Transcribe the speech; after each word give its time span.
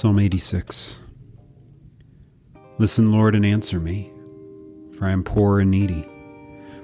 Psalm 0.00 0.18
86 0.18 1.04
Listen, 2.78 3.12
Lord, 3.12 3.34
and 3.36 3.44
answer 3.44 3.78
me, 3.78 4.10
for 4.96 5.04
I 5.04 5.10
am 5.10 5.22
poor 5.22 5.60
and 5.60 5.70
needy. 5.70 6.08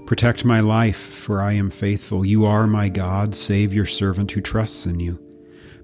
Protect 0.05 0.45
my 0.45 0.61
life, 0.61 0.99
for 0.99 1.41
I 1.41 1.55
am 1.55 1.71
faithful. 1.71 2.27
You 2.27 2.45
are 2.45 2.67
my 2.67 2.91
God. 2.91 3.35
Save 3.35 3.73
your 3.73 3.87
servant 3.87 4.33
who 4.33 4.43
trusts 4.43 4.85
in 4.85 5.01
you. 5.01 5.19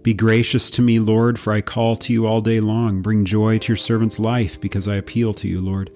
Be 0.03 0.13
gracious 0.13 0.69
to 0.69 0.83
me, 0.83 0.99
Lord, 0.99 1.41
for 1.41 1.55
I 1.55 1.63
call 1.63 1.97
to 1.97 2.13
you 2.13 2.27
all 2.27 2.43
day 2.43 2.61
long. 2.61 3.01
Bring 3.01 3.25
joy 3.25 3.57
to 3.61 3.69
your 3.69 3.79
servant's 3.79 4.21
life, 4.21 4.61
because 4.61 4.87
I 4.87 4.97
appeal 4.97 5.33
to 5.33 5.49
you, 5.49 5.63
Lord. 5.63 5.91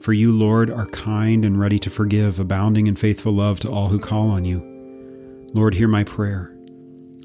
For 0.00 0.12
you, 0.12 0.32
Lord, 0.32 0.70
are 0.70 0.86
kind 0.86 1.44
and 1.44 1.60
ready 1.60 1.78
to 1.78 1.88
forgive, 1.88 2.40
abounding 2.40 2.88
in 2.88 2.96
faithful 2.96 3.32
love 3.32 3.60
to 3.60 3.70
all 3.70 3.90
who 3.90 4.00
call 4.00 4.28
on 4.30 4.44
you. 4.44 5.46
Lord, 5.54 5.74
hear 5.74 5.86
my 5.86 6.02
prayer. 6.02 6.52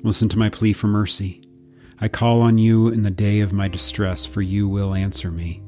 Listen 0.04 0.30
to 0.30 0.38
my 0.38 0.52
plea 0.52 0.74
for 0.74 0.86
mercy. 0.86 1.45
I 2.00 2.10
call 2.10 2.42
on 2.42 2.58
you 2.58 2.90
in 2.90 3.04
the 3.04 3.12
day 3.12 3.40
of 3.40 3.54
my 3.54 3.68
distress, 3.68 4.26
for 4.26 4.42
you 4.42 4.68
will 4.68 4.94
answer 4.94 5.32
me. 5.32 5.62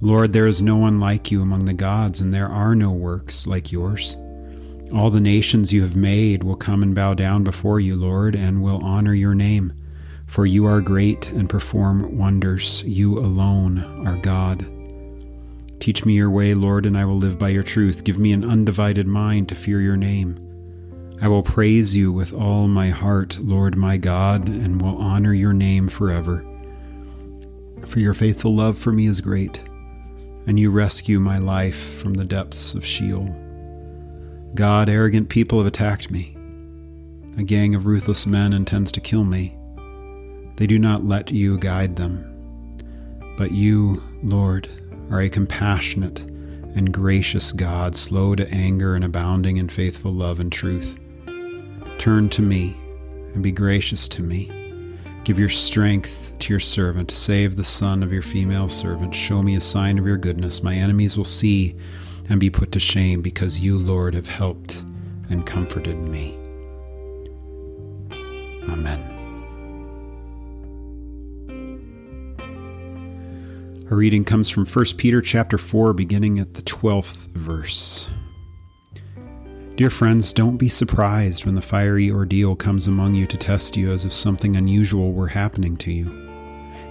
Lord, 0.00 0.32
there 0.32 0.46
is 0.46 0.62
no 0.62 0.76
one 0.76 1.00
like 1.00 1.30
you 1.30 1.42
among 1.42 1.66
the 1.66 1.74
gods, 1.74 2.20
and 2.20 2.32
there 2.32 2.48
are 2.48 2.74
no 2.74 2.90
works 2.92 3.46
like 3.46 3.70
yours. 3.72 4.16
All 4.92 5.10
the 5.10 5.20
nations 5.20 5.72
you 5.72 5.82
have 5.82 5.96
made 5.96 6.44
will 6.44 6.56
come 6.56 6.82
and 6.82 6.94
bow 6.94 7.12
down 7.12 7.44
before 7.44 7.78
you, 7.78 7.94
Lord, 7.94 8.34
and 8.34 8.62
will 8.62 8.82
honor 8.82 9.12
your 9.12 9.34
name. 9.34 9.74
For 10.26 10.46
you 10.46 10.64
are 10.66 10.80
great 10.80 11.30
and 11.32 11.48
perform 11.48 12.16
wonders. 12.16 12.82
You 12.84 13.18
alone 13.18 14.06
are 14.06 14.16
God. 14.16 14.66
Teach 15.78 16.04
me 16.04 16.14
your 16.14 16.30
way, 16.30 16.54
Lord, 16.54 16.86
and 16.86 16.96
I 16.96 17.04
will 17.04 17.18
live 17.18 17.38
by 17.38 17.50
your 17.50 17.62
truth. 17.62 18.04
Give 18.04 18.18
me 18.18 18.32
an 18.32 18.44
undivided 18.44 19.06
mind 19.06 19.48
to 19.50 19.54
fear 19.54 19.80
your 19.80 19.96
name. 19.96 20.47
I 21.20 21.26
will 21.26 21.42
praise 21.42 21.96
you 21.96 22.12
with 22.12 22.32
all 22.32 22.68
my 22.68 22.90
heart, 22.90 23.38
Lord 23.40 23.76
my 23.76 23.96
God, 23.96 24.48
and 24.48 24.80
will 24.80 24.96
honor 24.98 25.34
your 25.34 25.52
name 25.52 25.88
forever. 25.88 26.44
For 27.86 27.98
your 27.98 28.14
faithful 28.14 28.54
love 28.54 28.78
for 28.78 28.92
me 28.92 29.06
is 29.06 29.20
great, 29.20 29.58
and 30.46 30.60
you 30.60 30.70
rescue 30.70 31.18
my 31.18 31.38
life 31.38 31.98
from 32.00 32.14
the 32.14 32.24
depths 32.24 32.74
of 32.74 32.84
Sheol. 32.84 33.34
God, 34.54 34.88
arrogant 34.88 35.28
people 35.28 35.58
have 35.58 35.66
attacked 35.66 36.10
me. 36.10 36.36
A 37.36 37.42
gang 37.42 37.74
of 37.74 37.86
ruthless 37.86 38.26
men 38.26 38.52
intends 38.52 38.92
to 38.92 39.00
kill 39.00 39.24
me. 39.24 39.56
They 40.56 40.66
do 40.66 40.78
not 40.78 41.04
let 41.04 41.30
you 41.30 41.58
guide 41.58 41.96
them. 41.96 42.24
But 43.36 43.52
you, 43.52 44.02
Lord, 44.22 44.68
are 45.10 45.20
a 45.20 45.28
compassionate 45.28 46.20
and 46.74 46.92
gracious 46.92 47.50
God, 47.52 47.96
slow 47.96 48.34
to 48.34 48.48
anger 48.52 48.94
and 48.94 49.04
abounding 49.04 49.56
in 49.56 49.68
faithful 49.68 50.12
love 50.12 50.38
and 50.38 50.50
truth. 50.52 50.98
Turn 51.98 52.28
to 52.30 52.42
me 52.42 52.76
and 53.34 53.42
be 53.42 53.52
gracious 53.52 54.08
to 54.08 54.22
me. 54.22 54.52
Give 55.24 55.38
your 55.38 55.48
strength 55.48 56.36
to 56.38 56.52
your 56.52 56.60
servant. 56.60 57.10
Save 57.10 57.56
the 57.56 57.64
son 57.64 58.02
of 58.02 58.12
your 58.12 58.22
female 58.22 58.68
servant. 58.68 59.14
Show 59.14 59.42
me 59.42 59.56
a 59.56 59.60
sign 59.60 59.98
of 59.98 60.06
your 60.06 60.16
goodness. 60.16 60.62
My 60.62 60.74
enemies 60.74 61.16
will 61.16 61.24
see 61.24 61.76
and 62.28 62.38
be 62.38 62.50
put 62.50 62.72
to 62.72 62.80
shame 62.80 63.20
because 63.20 63.60
you, 63.60 63.78
Lord, 63.78 64.14
have 64.14 64.28
helped 64.28 64.84
and 65.28 65.44
comforted 65.44 66.08
me. 66.08 66.38
Amen. 68.68 69.14
Our 73.90 73.96
reading 73.96 74.24
comes 74.24 74.48
from 74.48 74.66
1 74.66 74.84
Peter 74.98 75.20
chapter 75.20 75.58
4 75.58 75.94
beginning 75.94 76.38
at 76.38 76.54
the 76.54 76.62
12th 76.62 77.28
verse. 77.28 78.08
Dear 79.78 79.90
friends, 79.90 80.32
don't 80.32 80.56
be 80.56 80.68
surprised 80.68 81.46
when 81.46 81.54
the 81.54 81.62
fiery 81.62 82.10
ordeal 82.10 82.56
comes 82.56 82.88
among 82.88 83.14
you 83.14 83.28
to 83.28 83.36
test 83.36 83.76
you 83.76 83.92
as 83.92 84.04
if 84.04 84.12
something 84.12 84.56
unusual 84.56 85.12
were 85.12 85.28
happening 85.28 85.76
to 85.76 85.92
you. 85.92 86.06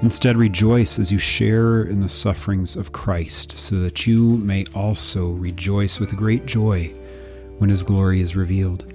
Instead, 0.02 0.38
rejoice 0.38 0.98
as 0.98 1.12
you 1.12 1.18
share 1.18 1.84
in 1.84 2.00
the 2.00 2.08
sufferings 2.08 2.78
of 2.78 2.94
Christ, 2.94 3.52
so 3.52 3.76
that 3.80 4.08
you 4.08 4.38
may 4.38 4.64
also 4.74 5.32
rejoice 5.32 6.00
with 6.00 6.16
great 6.16 6.46
joy 6.46 6.94
when 7.58 7.70
his 7.70 7.84
glory 7.84 8.22
is 8.22 8.38
revealed. 8.38 8.86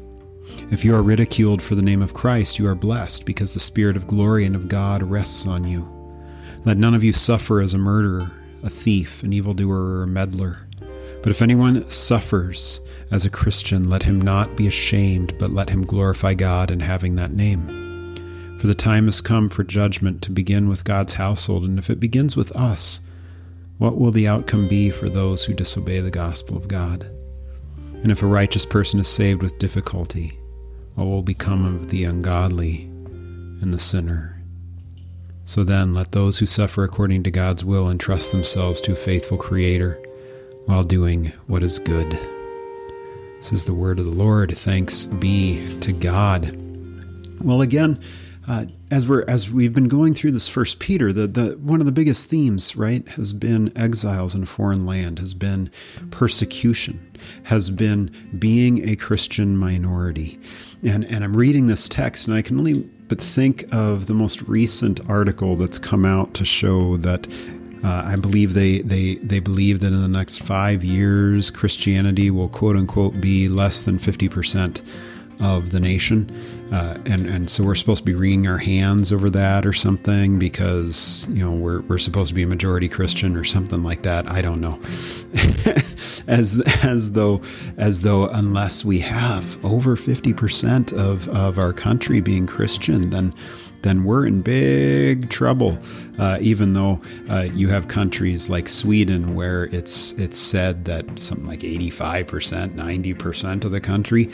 If 0.70 0.86
you 0.86 0.94
are 0.94 1.02
ridiculed 1.02 1.60
for 1.60 1.74
the 1.74 1.82
name 1.82 2.00
of 2.00 2.14
Christ, 2.14 2.58
you 2.58 2.66
are 2.68 2.74
blessed, 2.74 3.26
because 3.26 3.52
the 3.52 3.60
Spirit 3.60 3.98
of 3.98 4.06
glory 4.06 4.46
and 4.46 4.56
of 4.56 4.68
God 4.68 5.02
rests 5.02 5.46
on 5.46 5.64
you. 5.64 5.86
Let 6.64 6.78
none 6.78 6.94
of 6.94 7.04
you 7.04 7.12
suffer 7.12 7.60
as 7.60 7.74
a 7.74 7.78
murderer, 7.78 8.30
a 8.62 8.70
thief, 8.70 9.22
an 9.22 9.34
evildoer, 9.34 9.98
or 9.98 10.04
a 10.04 10.08
meddler. 10.08 10.60
But 11.22 11.30
if 11.30 11.40
anyone 11.40 11.88
suffers 11.88 12.80
as 13.12 13.24
a 13.24 13.30
Christian, 13.30 13.88
let 13.88 14.02
him 14.02 14.20
not 14.20 14.56
be 14.56 14.66
ashamed, 14.66 15.38
but 15.38 15.52
let 15.52 15.70
him 15.70 15.84
glorify 15.84 16.34
God 16.34 16.72
in 16.72 16.80
having 16.80 17.14
that 17.14 17.32
name. 17.32 18.56
For 18.58 18.66
the 18.66 18.74
time 18.74 19.04
has 19.04 19.20
come 19.20 19.48
for 19.48 19.62
judgment 19.62 20.20
to 20.22 20.32
begin 20.32 20.68
with 20.68 20.84
God's 20.84 21.12
household, 21.12 21.64
and 21.64 21.78
if 21.78 21.90
it 21.90 22.00
begins 22.00 22.36
with 22.36 22.50
us, 22.56 23.00
what 23.78 23.98
will 23.98 24.10
the 24.10 24.26
outcome 24.26 24.66
be 24.66 24.90
for 24.90 25.08
those 25.08 25.44
who 25.44 25.54
disobey 25.54 26.00
the 26.00 26.10
gospel 26.10 26.56
of 26.56 26.68
God? 26.68 27.08
And 28.02 28.10
if 28.10 28.22
a 28.22 28.26
righteous 28.26 28.66
person 28.66 28.98
is 28.98 29.08
saved 29.08 29.42
with 29.42 29.58
difficulty, 29.58 30.38
what 30.96 31.04
will 31.04 31.22
become 31.22 31.64
of 31.64 31.88
the 31.88 32.04
ungodly 32.04 32.82
and 33.60 33.72
the 33.72 33.78
sinner? 33.78 34.42
So 35.44 35.62
then, 35.62 35.94
let 35.94 36.12
those 36.12 36.38
who 36.38 36.46
suffer 36.46 36.82
according 36.82 37.22
to 37.24 37.30
God's 37.30 37.64
will 37.64 37.90
entrust 37.90 38.32
themselves 38.32 38.80
to 38.82 38.92
a 38.92 38.96
faithful 38.96 39.36
Creator 39.36 40.02
while 40.66 40.82
doing 40.82 41.32
what 41.46 41.62
is 41.62 41.78
good. 41.78 42.10
This 43.36 43.52
is 43.52 43.64
the 43.64 43.74
word 43.74 43.98
of 43.98 44.04
the 44.04 44.12
Lord. 44.12 44.56
Thanks 44.56 45.04
be 45.04 45.78
to 45.80 45.92
God. 45.92 46.56
Well, 47.40 47.60
again, 47.60 47.98
uh, 48.46 48.66
as 48.90 49.08
we're 49.08 49.24
as 49.28 49.50
we've 49.50 49.72
been 49.72 49.88
going 49.88 50.14
through 50.14 50.32
this 50.32 50.48
First 50.48 50.78
Peter, 50.78 51.12
the 51.12 51.26
the 51.26 51.58
one 51.58 51.80
of 51.80 51.86
the 51.86 51.92
biggest 51.92 52.28
themes, 52.28 52.76
right, 52.76 53.08
has 53.10 53.32
been 53.32 53.76
exiles 53.76 54.34
in 54.34 54.42
a 54.42 54.46
foreign 54.46 54.84
land, 54.84 55.18
has 55.18 55.34
been 55.34 55.70
persecution, 56.10 57.00
has 57.44 57.70
been 57.70 58.10
being 58.38 58.88
a 58.88 58.96
Christian 58.96 59.56
minority, 59.56 60.40
and 60.82 61.04
and 61.04 61.22
I'm 61.24 61.36
reading 61.36 61.68
this 61.68 61.88
text, 61.88 62.26
and 62.26 62.36
I 62.36 62.42
can 62.42 62.58
only 62.58 62.80
but 63.08 63.20
think 63.20 63.64
of 63.72 64.06
the 64.06 64.14
most 64.14 64.42
recent 64.42 65.00
article 65.08 65.54
that's 65.54 65.78
come 65.78 66.04
out 66.04 66.34
to 66.34 66.44
show 66.44 66.96
that 66.98 67.28
uh, 67.84 68.02
I 68.06 68.16
believe 68.16 68.54
they, 68.54 68.78
they, 68.80 69.16
they 69.16 69.40
believe 69.40 69.80
that 69.80 69.88
in 69.88 70.00
the 70.00 70.08
next 70.08 70.38
five 70.42 70.84
years, 70.84 71.50
Christianity 71.50 72.30
will 72.30 72.48
quote 72.48 72.76
unquote 72.76 73.20
be 73.20 73.48
less 73.48 73.84
than 73.84 73.98
50% 73.98 74.82
of 75.40 75.72
the 75.72 75.80
nation. 75.80 76.30
Uh, 76.72 76.96
and, 77.04 77.26
and 77.26 77.50
so 77.50 77.64
we're 77.64 77.74
supposed 77.74 77.98
to 77.98 78.04
be 78.04 78.14
wringing 78.14 78.46
our 78.46 78.58
hands 78.58 79.12
over 79.12 79.28
that 79.28 79.66
or 79.66 79.72
something 79.72 80.38
because, 80.38 81.26
you 81.28 81.42
know, 81.42 81.50
we're, 81.50 81.80
we're 81.82 81.98
supposed 81.98 82.28
to 82.28 82.34
be 82.34 82.44
a 82.44 82.46
majority 82.46 82.88
Christian 82.88 83.36
or 83.36 83.44
something 83.44 83.82
like 83.82 84.02
that. 84.02 84.30
I 84.30 84.40
don't 84.40 84.60
know. 84.60 84.78
as, 86.28 86.62
as 86.82 87.12
though, 87.12 87.42
as 87.76 88.02
though 88.02 88.28
unless 88.28 88.84
we 88.84 89.00
have 89.00 89.62
over 89.64 89.96
50% 89.96 90.92
of, 90.92 91.28
of 91.28 91.58
our 91.58 91.72
country 91.72 92.20
being 92.20 92.46
Christian, 92.46 93.10
then, 93.10 93.34
then 93.82 94.04
we're 94.04 94.26
in 94.26 94.40
big 94.40 95.28
trouble. 95.28 95.78
Uh, 96.18 96.38
even 96.40 96.74
though 96.74 97.00
uh, 97.30 97.48
you 97.54 97.68
have 97.68 97.88
countries 97.88 98.50
like 98.50 98.68
Sweden 98.68 99.34
where 99.34 99.64
it's 99.66 100.12
it's 100.14 100.38
said 100.38 100.84
that 100.84 101.04
something 101.20 101.46
like 101.46 101.60
85%, 101.60 102.74
90% 102.74 103.64
of 103.64 103.70
the 103.70 103.80
country 103.80 104.28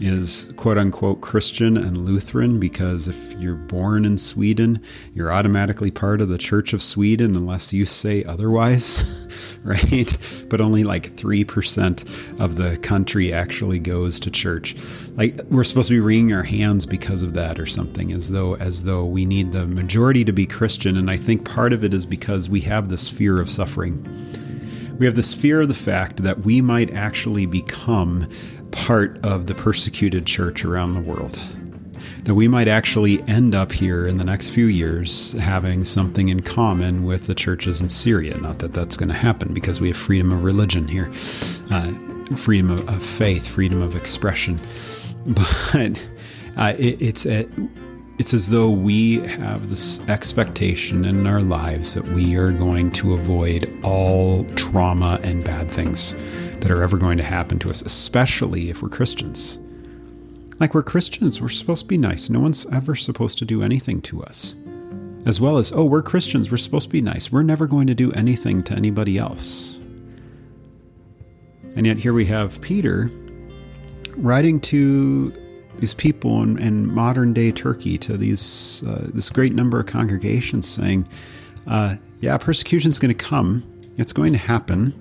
is 0.00 0.52
quote 0.56 0.78
unquote 0.78 1.20
Christian 1.20 1.76
and 1.76 1.98
Lutheran 1.98 2.60
because 2.60 3.08
if 3.08 3.32
you're 3.34 3.54
born 3.56 4.04
in 4.04 4.16
Sweden, 4.16 4.80
you're 5.12 5.32
automatically 5.32 5.90
part 5.90 6.20
of 6.20 6.28
the 6.28 6.38
Church 6.38 6.72
of 6.72 6.82
Sweden 6.82 7.34
unless 7.34 7.72
you 7.72 7.84
say 7.84 8.22
otherwise, 8.24 9.58
right? 9.64 10.44
But 10.48 10.60
only 10.60 10.84
like 10.84 11.10
3% 11.16 12.40
of 12.40 12.56
the 12.56 12.76
country 12.78 13.32
actually 13.32 13.80
goes 13.80 14.20
to 14.20 14.30
church. 14.30 14.76
Like 15.16 15.40
we're 15.50 15.64
supposed 15.64 15.88
to 15.88 15.94
be 15.94 16.00
wringing 16.00 16.32
our 16.32 16.42
hands 16.42 16.86
because 16.86 17.22
of 17.22 17.34
that 17.34 17.58
or 17.58 17.66
something 17.66 18.12
as 18.12 18.30
though 18.30 18.54
as 18.56 18.84
though 18.84 19.04
we 19.04 19.24
need 19.24 19.52
the 19.52 19.66
majority 19.66 20.24
to 20.24 20.32
be 20.32 20.46
Christian 20.46 20.96
and 20.96 21.10
I 21.10 21.16
think 21.24 21.44
part 21.48 21.72
of 21.72 21.82
it 21.82 21.94
is 21.94 22.04
because 22.04 22.48
we 22.50 22.60
have 22.60 22.88
this 22.88 23.08
fear 23.08 23.40
of 23.40 23.50
suffering. 23.50 24.04
We 24.98 25.06
have 25.06 25.14
this 25.16 25.32
fear 25.34 25.62
of 25.62 25.68
the 25.68 25.74
fact 25.74 26.22
that 26.22 26.40
we 26.40 26.60
might 26.60 26.92
actually 26.92 27.46
become 27.46 28.28
part 28.70 29.18
of 29.24 29.46
the 29.46 29.54
persecuted 29.54 30.26
church 30.26 30.64
around 30.64 30.94
the 30.94 31.00
world. 31.00 31.38
that 32.24 32.34
we 32.34 32.48
might 32.48 32.68
actually 32.68 33.22
end 33.28 33.54
up 33.54 33.70
here 33.70 34.06
in 34.06 34.16
the 34.18 34.24
next 34.24 34.50
few 34.50 34.66
years 34.66 35.32
having 35.34 35.84
something 35.84 36.28
in 36.28 36.40
common 36.40 37.04
with 37.04 37.26
the 37.26 37.34
churches 37.34 37.80
in 37.82 37.88
Syria. 37.88 38.36
Not 38.38 38.58
that 38.60 38.72
that's 38.72 38.96
going 38.96 39.10
to 39.10 39.14
happen 39.14 39.52
because 39.52 39.80
we 39.80 39.88
have 39.88 39.96
freedom 39.96 40.32
of 40.32 40.42
religion 40.42 40.88
here, 40.88 41.10
uh, 41.70 41.92
freedom 42.36 42.70
of, 42.70 43.02
faith, 43.02 43.46
freedom 43.46 43.82
of 43.82 43.94
expression. 43.94 44.58
But 45.26 46.06
uh, 46.58 46.74
it, 46.78 47.00
it's 47.00 47.24
a, 47.24 47.48
it's 48.18 48.32
as 48.32 48.48
though 48.48 48.70
we 48.70 49.18
have 49.20 49.68
this 49.68 50.06
expectation 50.08 51.04
in 51.04 51.26
our 51.26 51.40
lives 51.40 51.94
that 51.94 52.04
we 52.04 52.36
are 52.36 52.52
going 52.52 52.90
to 52.92 53.14
avoid 53.14 53.76
all 53.82 54.44
trauma 54.54 55.18
and 55.24 55.42
bad 55.42 55.70
things 55.70 56.14
that 56.60 56.70
are 56.70 56.82
ever 56.82 56.96
going 56.96 57.18
to 57.18 57.24
happen 57.24 57.58
to 57.58 57.70
us, 57.70 57.82
especially 57.82 58.70
if 58.70 58.82
we're 58.82 58.88
Christians. 58.88 59.58
Like 60.60 60.74
we're 60.74 60.84
Christians, 60.84 61.40
we're 61.40 61.48
supposed 61.48 61.82
to 61.82 61.88
be 61.88 61.98
nice. 61.98 62.30
No 62.30 62.38
one's 62.38 62.66
ever 62.72 62.94
supposed 62.94 63.38
to 63.38 63.44
do 63.44 63.62
anything 63.62 64.00
to 64.02 64.22
us. 64.22 64.54
As 65.26 65.40
well 65.40 65.56
as, 65.56 65.72
oh, 65.72 65.84
we're 65.84 66.02
Christians, 66.02 66.50
we're 66.50 66.56
supposed 66.58 66.86
to 66.86 66.92
be 66.92 67.00
nice. 67.00 67.32
We're 67.32 67.42
never 67.42 67.66
going 67.66 67.88
to 67.88 67.94
do 67.94 68.12
anything 68.12 68.62
to 68.64 68.74
anybody 68.74 69.18
else. 69.18 69.76
And 71.74 71.84
yet 71.84 71.98
here 71.98 72.12
we 72.12 72.26
have 72.26 72.60
Peter 72.60 73.10
writing 74.16 74.60
to 74.60 75.32
these 75.78 75.94
people 75.94 76.42
in, 76.42 76.58
in 76.58 76.92
modern 76.92 77.32
day 77.32 77.52
Turkey, 77.52 77.98
to 77.98 78.16
these 78.16 78.82
uh, 78.86 79.06
this 79.12 79.30
great 79.30 79.54
number 79.54 79.78
of 79.80 79.86
congregations, 79.86 80.68
saying, 80.68 81.06
uh, 81.66 81.96
"Yeah, 82.20 82.38
persecution 82.38 82.88
is 82.88 82.98
going 82.98 83.14
to 83.16 83.24
come. 83.24 83.64
It's 83.96 84.12
going 84.12 84.32
to 84.32 84.38
happen, 84.38 84.92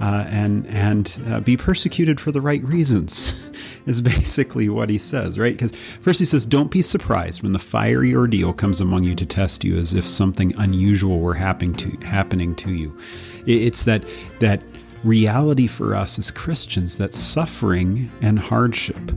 uh, 0.00 0.26
and 0.30 0.66
and 0.66 1.20
uh, 1.26 1.40
be 1.40 1.56
persecuted 1.56 2.20
for 2.20 2.32
the 2.32 2.40
right 2.40 2.62
reasons." 2.64 3.38
is 3.86 4.00
basically 4.00 4.68
what 4.68 4.88
he 4.88 4.98
says, 4.98 5.38
right? 5.38 5.56
Because 5.56 5.74
first 6.02 6.18
he 6.18 6.24
says, 6.24 6.46
Don't 6.46 6.70
be 6.70 6.82
surprised 6.82 7.42
when 7.42 7.52
the 7.52 7.58
fiery 7.58 8.14
ordeal 8.14 8.52
comes 8.52 8.80
among 8.80 9.04
you 9.04 9.14
to 9.14 9.26
test 9.26 9.64
you 9.64 9.76
as 9.76 9.94
if 9.94 10.08
something 10.08 10.54
unusual 10.58 11.18
were 11.18 11.34
happening 11.34 11.74
to, 11.74 12.06
happening 12.06 12.54
to 12.56 12.72
you. 12.72 12.96
It's 13.46 13.84
that, 13.84 14.04
that 14.38 14.62
reality 15.04 15.66
for 15.66 15.94
us 15.94 16.18
as 16.18 16.30
Christians 16.30 16.96
that 16.96 17.14
suffering 17.14 18.10
and 18.20 18.38
hardship 18.38 19.12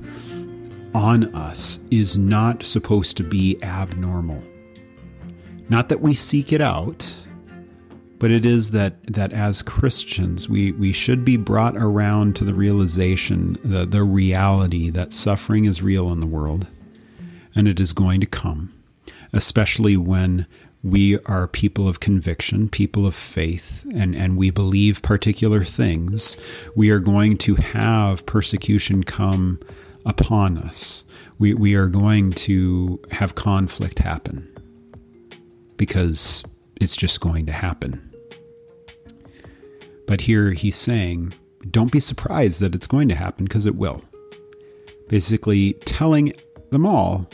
on 0.95 1.25
us 1.35 1.81
is 1.91 2.17
not 2.17 2.63
supposed 2.63 3.17
to 3.17 3.23
be 3.23 3.61
abnormal. 3.61 4.41
Not 5.67 5.89
that 5.89 5.99
we 5.99 6.13
seek 6.13 6.53
it 6.53 6.61
out, 6.61 7.13
but 8.17 8.31
it 8.31 8.45
is 8.45 8.71
that 8.71 9.03
that 9.07 9.33
as 9.33 9.61
Christians 9.61 10.47
we 10.47 10.71
we 10.71 10.93
should 10.93 11.25
be 11.25 11.35
brought 11.35 11.75
around 11.75 12.37
to 12.37 12.45
the 12.45 12.53
realization 12.53 13.57
the 13.61 13.85
the 13.85 14.03
reality 14.03 14.89
that 14.89 15.11
suffering 15.11 15.65
is 15.65 15.81
real 15.81 16.13
in 16.13 16.21
the 16.21 16.25
world 16.25 16.65
and 17.53 17.67
it 17.67 17.81
is 17.81 17.91
going 17.91 18.21
to 18.21 18.25
come 18.25 18.71
especially 19.33 19.97
when 19.97 20.47
we 20.81 21.19
are 21.21 21.47
people 21.47 21.87
of 21.87 21.99
conviction, 21.99 22.69
people 22.69 23.07
of 23.07 23.15
faith, 23.15 23.83
and, 23.95 24.15
and 24.15 24.37
we 24.37 24.51
believe 24.51 25.01
particular 25.01 25.63
things, 25.63 26.37
we 26.75 26.91
are 26.91 26.99
going 26.99 27.37
to 27.39 27.55
have 27.55 28.23
persecution 28.27 29.03
come 29.03 29.59
upon 30.05 30.57
us. 30.57 31.03
We, 31.39 31.53
we 31.53 31.75
are 31.75 31.87
going 31.87 32.33
to 32.33 33.01
have 33.11 33.35
conflict 33.35 33.99
happen 33.99 34.47
because 35.77 36.43
it's 36.79 36.95
just 36.95 37.19
going 37.19 37.45
to 37.47 37.51
happen. 37.51 38.13
But 40.07 40.21
here 40.21 40.51
he's 40.51 40.75
saying, 40.75 41.33
don't 41.71 41.91
be 41.91 41.99
surprised 41.99 42.61
that 42.61 42.75
it's 42.75 42.87
going 42.87 43.09
to 43.09 43.15
happen 43.15 43.45
because 43.45 43.65
it 43.65 43.75
will. 43.75 44.01
Basically, 45.07 45.73
telling 45.85 46.33
them 46.71 46.85
all 46.85 47.29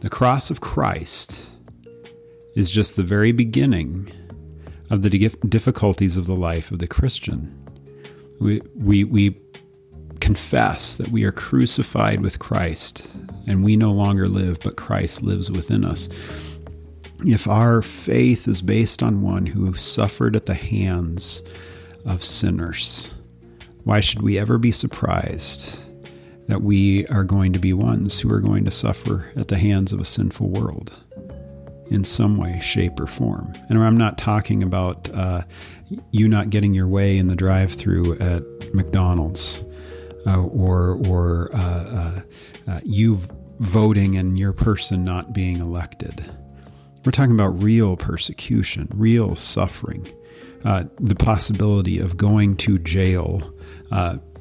the 0.00 0.10
cross 0.10 0.50
of 0.50 0.60
Christ 0.60 1.50
is 2.54 2.70
just 2.70 2.96
the 2.96 3.02
very 3.02 3.32
beginning 3.32 4.10
of 4.90 5.02
the 5.02 5.10
difficulties 5.48 6.16
of 6.16 6.26
the 6.26 6.36
life 6.36 6.70
of 6.70 6.78
the 6.78 6.86
Christian. 6.86 7.54
We, 8.40 8.60
we, 8.74 9.04
we 9.04 9.40
confess 10.20 10.96
that 10.96 11.10
we 11.10 11.24
are 11.24 11.32
crucified 11.32 12.20
with 12.20 12.38
Christ 12.38 13.08
and 13.46 13.64
we 13.64 13.76
no 13.76 13.90
longer 13.90 14.28
live, 14.28 14.58
but 14.60 14.76
Christ 14.76 15.22
lives 15.22 15.50
within 15.50 15.84
us. 15.84 16.08
If 17.26 17.48
our 17.48 17.82
faith 17.82 18.46
is 18.46 18.62
based 18.62 19.02
on 19.02 19.22
one 19.22 19.46
who 19.46 19.72
suffered 19.74 20.36
at 20.36 20.46
the 20.46 20.54
hands 20.54 21.42
of 22.04 22.24
sinners, 22.24 23.14
why 23.84 24.00
should 24.00 24.22
we 24.22 24.38
ever 24.38 24.58
be 24.58 24.72
surprised 24.72 25.84
that 26.46 26.62
we 26.62 27.06
are 27.08 27.24
going 27.24 27.52
to 27.52 27.58
be 27.58 27.72
ones 27.72 28.20
who 28.20 28.32
are 28.32 28.40
going 28.40 28.64
to 28.64 28.70
suffer 28.70 29.30
at 29.36 29.48
the 29.48 29.58
hands 29.58 29.92
of 29.92 30.00
a 30.00 30.04
sinful 30.04 30.48
world? 30.48 30.92
in 31.90 32.04
some 32.04 32.36
way, 32.36 32.58
shape, 32.60 33.00
or 33.00 33.06
form. 33.06 33.54
And 33.68 33.82
I'm 33.82 33.96
not 33.96 34.18
talking 34.18 34.62
about 34.62 35.10
uh, 35.14 35.42
you 36.10 36.28
not 36.28 36.50
getting 36.50 36.74
your 36.74 36.86
way 36.86 37.16
in 37.16 37.28
the 37.28 37.36
drive-through 37.36 38.18
at 38.18 38.42
McDonald's, 38.74 39.64
uh, 40.28 40.42
or 40.42 40.98
or 41.06 41.50
uh, 41.54 41.58
uh, 41.58 42.20
uh 42.70 42.80
you 42.84 43.20
voting 43.60 44.16
and 44.16 44.38
your 44.38 44.52
person 44.52 45.04
not 45.04 45.32
being 45.32 45.58
elected. 45.58 46.30
We're 47.04 47.12
talking 47.12 47.34
about 47.34 47.60
real 47.62 47.96
persecution, 47.96 48.88
real 48.92 49.34
suffering, 49.36 50.12
uh, 50.64 50.84
the 51.00 51.14
possibility 51.14 51.98
of 51.98 52.16
going 52.16 52.56
to 52.58 52.78
jail 52.78 53.54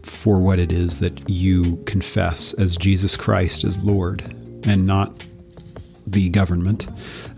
for 0.04 0.39
what 0.39 0.60
it 0.60 0.72
is 0.72 1.00
that 1.00 1.30
you 1.30 1.78
confess 1.86 2.54
as 2.54 2.78
Jesus 2.78 3.18
Christ 3.18 3.63
as 3.63 3.83
Lord 3.83 4.22
and 4.63 4.86
not 4.86 5.22
the 6.07 6.30
government 6.30 6.88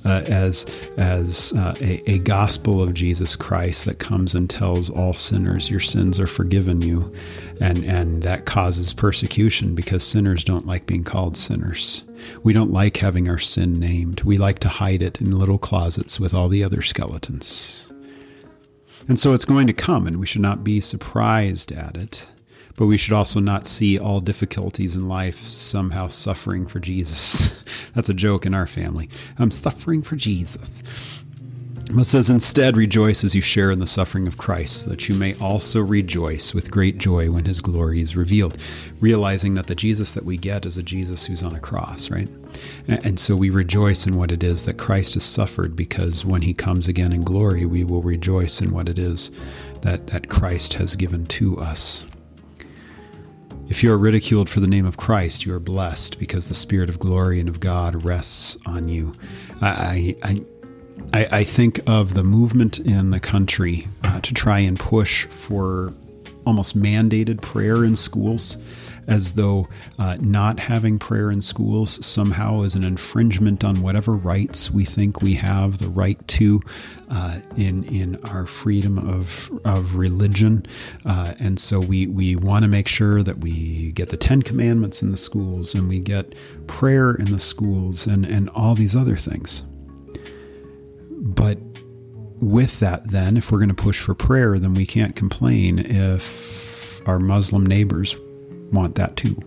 uh, 0.05 0.23
as 0.27 0.65
as 0.97 1.53
uh, 1.57 1.73
a, 1.81 2.09
a, 2.09 2.19
gospel 2.19 2.83
of 2.83 2.93
Jesus 2.93 3.35
Christ 3.35 3.85
that 3.85 3.97
comes 3.97 4.35
and 4.35 4.47
tells 4.47 4.91
all 4.91 5.15
sinners 5.15 5.71
your 5.71 5.79
sins 5.79 6.19
are 6.19 6.27
forgiven 6.27 6.81
you, 6.81 7.11
and 7.59 7.83
and 7.83 8.21
that 8.21 8.45
causes 8.45 8.93
persecution 8.93 9.73
because 9.73 10.03
sinners 10.03 10.43
don't 10.43 10.67
like 10.67 10.85
being 10.85 11.03
called 11.03 11.35
sinners. 11.35 12.03
We 12.43 12.53
don't 12.53 12.71
like 12.71 12.97
having 12.97 13.27
our 13.27 13.39
sin 13.39 13.79
named. 13.79 14.21
We 14.21 14.37
like 14.37 14.59
to 14.59 14.69
hide 14.69 15.01
it 15.01 15.19
in 15.19 15.37
little 15.37 15.57
closets 15.57 16.19
with 16.19 16.33
all 16.33 16.47
the 16.47 16.63
other 16.63 16.81
skeletons. 16.81 17.91
And 19.07 19.17
so 19.17 19.33
it's 19.33 19.45
going 19.45 19.65
to 19.65 19.73
come, 19.73 20.05
and 20.05 20.19
we 20.19 20.27
should 20.27 20.41
not 20.41 20.63
be 20.63 20.79
surprised 20.81 21.71
at 21.71 21.97
it. 21.97 22.29
But 22.79 22.85
we 22.85 22.97
should 22.97 23.11
also 23.11 23.41
not 23.41 23.67
see 23.67 23.99
all 23.99 24.21
difficulties 24.21 24.95
in 24.95 25.09
life 25.09 25.41
somehow 25.41 26.07
suffering 26.07 26.65
for 26.65 26.79
Jesus. 26.79 27.61
That's 27.93 28.07
a 28.07 28.13
joke 28.13 28.45
in 28.45 28.53
our 28.53 28.67
family. 28.67 29.09
I'm 29.37 29.51
suffering 29.51 30.01
for 30.01 30.15
Jesus. 30.15 31.21
It 31.89 32.05
says, 32.05 32.29
Instead, 32.29 32.77
rejoice 32.77 33.25
as 33.25 33.35
you 33.35 33.41
share 33.41 33.69
in 33.69 33.79
the 33.79 33.85
suffering 33.85 34.27
of 34.29 34.37
Christ, 34.37 34.83
so 34.83 34.91
that 34.91 35.09
you 35.09 35.15
may 35.15 35.35
also 35.39 35.81
rejoice 35.81 36.53
with 36.53 36.71
great 36.71 36.99
joy 36.99 37.29
when 37.29 37.43
his 37.43 37.59
glory 37.59 37.99
is 37.99 38.15
revealed. 38.15 38.57
Realizing 39.01 39.55
that 39.55 39.67
the 39.67 39.75
Jesus 39.75 40.13
that 40.13 40.23
we 40.23 40.37
get 40.37 40.65
is 40.65 40.77
a 40.77 40.83
Jesus 40.83 41.25
who's 41.25 41.43
on 41.43 41.55
a 41.55 41.59
cross, 41.59 42.09
right? 42.09 42.29
And 42.87 43.19
so 43.19 43.35
we 43.35 43.49
rejoice 43.49 44.07
in 44.07 44.15
what 44.15 44.31
it 44.31 44.41
is 44.41 44.63
that 44.63 44.77
Christ 44.77 45.15
has 45.15 45.25
suffered, 45.25 45.75
because 45.75 46.23
when 46.23 46.43
he 46.43 46.53
comes 46.53 46.87
again 46.87 47.11
in 47.11 47.23
glory, 47.23 47.65
we 47.65 47.83
will 47.83 48.03
rejoice 48.03 48.61
in 48.61 48.71
what 48.71 48.87
it 48.87 48.97
is 48.97 49.31
that, 49.81 50.07
that 50.07 50.29
Christ 50.29 50.75
has 50.75 50.95
given 50.95 51.25
to 51.25 51.59
us. 51.59 52.05
If 53.79 53.83
you 53.83 53.93
are 53.93 53.97
ridiculed 53.97 54.49
for 54.49 54.59
the 54.59 54.67
name 54.67 54.85
of 54.85 54.97
Christ, 54.97 55.45
you 55.45 55.53
are 55.53 55.59
blessed 55.59 56.19
because 56.19 56.49
the 56.49 56.53
Spirit 56.53 56.89
of 56.89 56.99
glory 56.99 57.39
and 57.39 57.47
of 57.47 57.61
God 57.61 58.03
rests 58.03 58.57
on 58.65 58.89
you. 58.89 59.13
I, 59.61 60.17
I, 60.21 60.45
I, 61.13 61.27
I 61.31 61.43
think 61.45 61.79
of 61.87 62.13
the 62.13 62.25
movement 62.25 62.79
in 62.79 63.11
the 63.11 63.21
country 63.21 63.87
uh, 64.03 64.19
to 64.19 64.33
try 64.33 64.59
and 64.59 64.77
push 64.77 65.27
for 65.27 65.93
almost 66.45 66.77
mandated 66.77 67.41
prayer 67.41 67.85
in 67.85 67.95
schools 67.95 68.57
as 69.09 69.33
though 69.33 69.67
uh, 69.97 70.17
not 70.21 70.59
having 70.59 70.99
prayer 70.99 71.31
in 71.31 71.41
schools 71.41 72.05
somehow 72.05 72.61
is 72.61 72.75
an 72.75 72.83
infringement 72.83 73.63
on 73.63 73.81
whatever 73.81 74.13
rights 74.13 74.69
we 74.69 74.85
think 74.85 75.21
we 75.21 75.33
have 75.33 75.79
the 75.79 75.89
right 75.89 76.25
to 76.27 76.61
uh, 77.09 77.39
in 77.57 77.83
in 77.85 78.15
our 78.23 78.45
freedom 78.45 78.99
of 78.99 79.51
of 79.65 79.95
religion, 79.95 80.63
uh, 81.05 81.33
and 81.39 81.59
so 81.59 81.79
we 81.79 82.05
we 82.05 82.35
want 82.35 82.63
to 82.63 82.67
make 82.67 82.87
sure 82.87 83.23
that 83.23 83.39
we 83.39 83.91
get 83.93 84.09
the 84.09 84.17
Ten 84.17 84.43
Commandments 84.43 85.01
in 85.01 85.09
the 85.09 85.17
schools 85.17 85.73
and 85.73 85.89
we 85.89 85.99
get 85.99 86.35
prayer 86.67 87.15
in 87.15 87.31
the 87.31 87.39
schools 87.39 88.05
and 88.05 88.25
and 88.25 88.47
all 88.49 88.75
these 88.75 88.95
other 88.95 89.15
things. 89.15 89.63
But 91.21 91.57
with 92.39 92.79
that, 92.79 93.09
then, 93.09 93.37
if 93.37 93.51
we're 93.51 93.57
going 93.57 93.69
to 93.69 93.75
push 93.75 93.99
for 93.99 94.13
prayer, 94.13 94.59
then 94.59 94.75
we 94.75 94.85
can't 94.85 95.15
complain 95.15 95.79
if 95.79 97.05
our 97.07 97.19
Muslim 97.19 97.65
neighbors 97.65 98.15
want 98.71 98.95
that 98.95 99.15
too, 99.15 99.37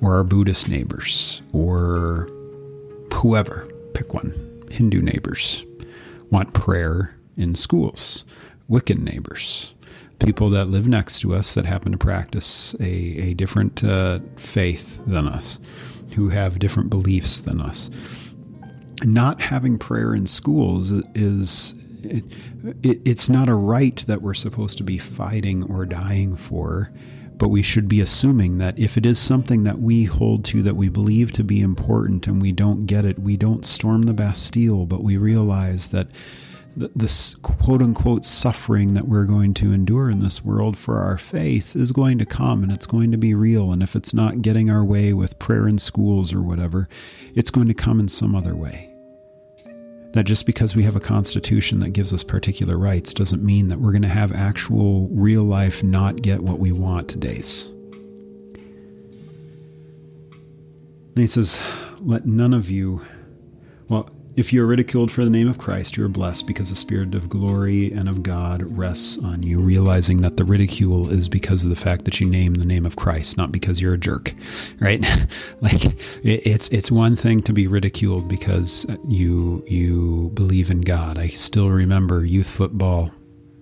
or 0.00 0.14
our 0.14 0.24
Buddhist 0.24 0.68
neighbors, 0.68 1.42
or 1.52 2.28
whoever, 3.14 3.68
pick 3.94 4.14
one, 4.14 4.32
Hindu 4.70 5.02
neighbors 5.02 5.64
want 6.30 6.52
prayer 6.52 7.16
in 7.36 7.54
schools, 7.54 8.24
Wiccan 8.68 9.00
neighbors. 9.00 9.74
people 10.18 10.50
that 10.50 10.66
live 10.66 10.88
next 10.88 11.20
to 11.20 11.34
us 11.34 11.54
that 11.54 11.66
happen 11.66 11.92
to 11.92 11.98
practice 11.98 12.74
a, 12.80 12.84
a 12.84 13.34
different 13.34 13.84
uh, 13.84 14.18
faith 14.36 15.00
than 15.06 15.28
us, 15.28 15.58
who 16.16 16.28
have 16.30 16.58
different 16.58 16.90
beliefs 16.90 17.40
than 17.40 17.60
us. 17.60 17.90
Not 19.04 19.40
having 19.40 19.78
prayer 19.78 20.14
in 20.14 20.26
schools 20.26 20.90
is. 21.14 21.74
It, 22.02 22.24
it, 22.82 23.00
it's 23.04 23.28
not 23.28 23.48
a 23.48 23.54
right 23.54 23.96
that 24.06 24.22
we're 24.22 24.34
supposed 24.34 24.78
to 24.78 24.84
be 24.84 24.98
fighting 24.98 25.64
or 25.64 25.84
dying 25.84 26.36
for 26.36 26.92
but 27.38 27.48
we 27.48 27.62
should 27.62 27.88
be 27.88 28.00
assuming 28.00 28.58
that 28.58 28.78
if 28.78 28.96
it 28.96 29.06
is 29.06 29.18
something 29.18 29.64
that 29.64 29.78
we 29.78 30.04
hold 30.04 30.44
to 30.46 30.62
that 30.62 30.76
we 30.76 30.88
believe 30.88 31.32
to 31.32 31.44
be 31.44 31.60
important 31.60 32.26
and 32.26 32.42
we 32.42 32.52
don't 32.52 32.86
get 32.86 33.04
it, 33.04 33.18
we 33.18 33.36
don't 33.36 33.64
storm 33.64 34.02
the 34.02 34.12
Bastille, 34.12 34.86
but 34.86 35.02
we 35.02 35.16
realize 35.16 35.90
that 35.90 36.08
this 36.76 37.34
quote 37.36 37.82
unquote 37.82 38.24
suffering 38.24 38.94
that 38.94 39.08
we're 39.08 39.24
going 39.24 39.54
to 39.54 39.72
endure 39.72 40.10
in 40.10 40.20
this 40.20 40.44
world 40.44 40.76
for 40.76 40.98
our 40.98 41.18
faith 41.18 41.74
is 41.74 41.92
going 41.92 42.18
to 42.18 42.26
come 42.26 42.62
and 42.62 42.70
it's 42.70 42.86
going 42.86 43.10
to 43.10 43.18
be 43.18 43.34
real. 43.34 43.72
And 43.72 43.82
if 43.82 43.96
it's 43.96 44.14
not 44.14 44.42
getting 44.42 44.70
our 44.70 44.84
way 44.84 45.12
with 45.12 45.38
prayer 45.38 45.66
in 45.66 45.78
schools 45.78 46.32
or 46.32 46.42
whatever, 46.42 46.88
it's 47.34 47.50
going 47.50 47.68
to 47.68 47.74
come 47.74 47.98
in 48.00 48.08
some 48.08 48.34
other 48.34 48.54
way. 48.54 48.97
That 50.12 50.24
just 50.24 50.46
because 50.46 50.74
we 50.74 50.84
have 50.84 50.96
a 50.96 51.00
constitution 51.00 51.80
that 51.80 51.90
gives 51.90 52.12
us 52.12 52.24
particular 52.24 52.78
rights 52.78 53.12
doesn't 53.12 53.44
mean 53.44 53.68
that 53.68 53.78
we're 53.78 53.92
going 53.92 54.02
to 54.02 54.08
have 54.08 54.32
actual 54.32 55.08
real 55.08 55.44
life 55.44 55.82
not 55.82 56.22
get 56.22 56.40
what 56.40 56.58
we 56.58 56.72
want 56.72 57.08
today's. 57.08 57.66
And 61.18 61.24
he 61.24 61.26
says, 61.26 61.60
Let 62.00 62.26
none 62.26 62.54
of 62.54 62.70
you, 62.70 63.04
well, 63.88 64.08
if 64.38 64.52
you 64.52 64.62
are 64.62 64.66
ridiculed 64.66 65.10
for 65.10 65.24
the 65.24 65.30
name 65.30 65.48
of 65.48 65.58
Christ, 65.58 65.96
you 65.96 66.04
are 66.04 66.08
blessed 66.08 66.46
because 66.46 66.70
the 66.70 66.76
Spirit 66.76 67.12
of 67.16 67.28
glory 67.28 67.90
and 67.90 68.08
of 68.08 68.22
God 68.22 68.62
rests 68.62 69.18
on 69.18 69.42
you, 69.42 69.58
realizing 69.58 70.18
that 70.18 70.36
the 70.36 70.44
ridicule 70.44 71.10
is 71.10 71.28
because 71.28 71.64
of 71.64 71.70
the 71.70 71.76
fact 71.76 72.04
that 72.04 72.20
you 72.20 72.26
name 72.26 72.54
the 72.54 72.64
name 72.64 72.86
of 72.86 72.94
Christ, 72.94 73.36
not 73.36 73.50
because 73.50 73.80
you're 73.80 73.94
a 73.94 73.98
jerk, 73.98 74.32
right? 74.80 75.02
like 75.60 75.82
it's 76.24 76.68
it's 76.68 76.88
one 76.88 77.16
thing 77.16 77.42
to 77.42 77.52
be 77.52 77.66
ridiculed 77.66 78.28
because 78.28 78.86
you 79.08 79.64
you 79.66 80.30
believe 80.34 80.70
in 80.70 80.82
God. 80.82 81.18
I 81.18 81.26
still 81.28 81.70
remember 81.70 82.24
youth 82.24 82.48
football, 82.48 83.10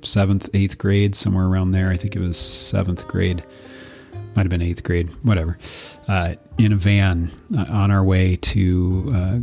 seventh, 0.02 0.50
eighth 0.52 0.76
grade, 0.76 1.14
somewhere 1.14 1.46
around 1.46 1.70
there. 1.70 1.88
I 1.88 1.96
think 1.96 2.16
it 2.16 2.20
was 2.20 2.36
seventh 2.36 3.08
grade 3.08 3.42
might 4.34 4.42
have 4.42 4.50
been 4.50 4.60
eighth 4.60 4.82
grade, 4.82 5.08
whatever, 5.22 5.56
uh, 6.08 6.34
in 6.58 6.70
a 6.70 6.76
van 6.76 7.30
uh, 7.56 7.64
on 7.70 7.90
our 7.90 8.04
way 8.04 8.36
to 8.36 9.10
uh, 9.14 9.38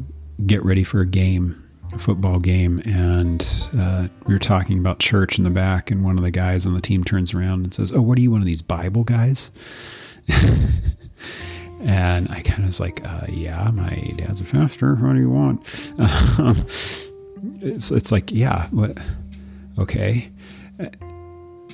get 0.45 0.63
ready 0.63 0.83
for 0.83 1.01
a 1.01 1.05
game, 1.05 1.61
a 1.93 1.99
football 1.99 2.39
game, 2.39 2.81
and 2.85 3.69
uh, 3.77 4.07
we 4.25 4.33
were 4.33 4.39
talking 4.39 4.79
about 4.79 4.99
church 4.99 5.37
in 5.37 5.43
the 5.43 5.49
back, 5.49 5.91
and 5.91 6.03
one 6.03 6.17
of 6.17 6.23
the 6.23 6.31
guys 6.31 6.65
on 6.65 6.73
the 6.73 6.81
team 6.81 7.03
turns 7.03 7.33
around 7.33 7.63
and 7.63 7.73
says, 7.73 7.91
"Oh, 7.91 8.01
what 8.01 8.17
are 8.17 8.21
you, 8.21 8.31
one 8.31 8.41
of 8.41 8.47
these 8.47 8.61
Bible 8.61 9.03
guys?" 9.03 9.51
and 11.81 12.29
I 12.29 12.41
kind 12.41 12.59
of 12.59 12.65
was 12.65 12.79
like, 12.79 13.05
uh, 13.05 13.27
"Yeah, 13.29 13.69
my 13.71 14.13
dad's 14.17 14.41
a 14.41 14.45
pastor. 14.45 14.95
What 14.95 15.13
do 15.13 15.19
you 15.19 15.29
want?" 15.29 15.93
Um, 16.39 16.55
it's 17.61 17.91
it's 17.91 18.11
like, 18.11 18.31
yeah, 18.31 18.67
what? 18.69 18.97
Okay. 19.79 20.29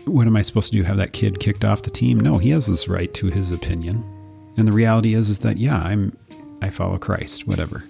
What 0.06 0.28
am 0.28 0.36
I 0.36 0.42
supposed 0.42 0.72
to 0.72 0.78
do? 0.78 0.84
Have 0.84 0.98
that 0.98 1.14
kid 1.14 1.40
kicked 1.40 1.64
off 1.64 1.84
the 1.84 1.92
team? 1.92 2.20
No, 2.20 2.38
he 2.38 2.50
has 2.52 2.68
this 2.68 2.88
right 2.88 3.14
to 3.16 3.28
his 3.28 3.52
opinion. 3.52 4.04
And 4.58 4.68
the 4.68 4.72
reality 4.72 5.14
is, 5.14 5.30
is 5.30 5.40
that 5.40 5.58
yeah, 5.58 5.80
I'm, 5.80 6.18
I 6.62 6.70
follow 6.70 6.98
Christ. 6.98 7.48
Whatever. 7.48 7.84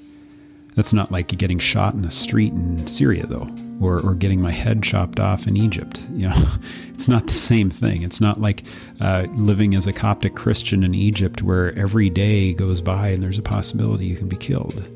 That's 0.79 0.93
not 0.93 1.11
like 1.11 1.27
getting 1.27 1.59
shot 1.59 1.93
in 1.93 2.03
the 2.03 2.09
street 2.09 2.53
in 2.53 2.87
Syria, 2.87 3.27
though, 3.27 3.49
or, 3.81 3.99
or 3.99 4.15
getting 4.15 4.41
my 4.41 4.51
head 4.51 4.81
chopped 4.81 5.19
off 5.19 5.45
in 5.45 5.57
Egypt. 5.57 6.07
You 6.13 6.29
know, 6.29 6.43
it's 6.93 7.09
not 7.09 7.27
the 7.27 7.33
same 7.33 7.69
thing. 7.69 8.01
It's 8.01 8.21
not 8.21 8.39
like 8.39 8.63
uh, 9.01 9.27
living 9.33 9.75
as 9.75 9.87
a 9.87 9.91
Coptic 9.91 10.35
Christian 10.35 10.85
in 10.85 10.95
Egypt, 10.95 11.43
where 11.43 11.77
every 11.77 12.09
day 12.09 12.53
goes 12.53 12.79
by 12.79 13.09
and 13.09 13.21
there's 13.21 13.37
a 13.37 13.41
possibility 13.41 14.05
you 14.05 14.15
can 14.15 14.29
be 14.29 14.37
killed, 14.37 14.89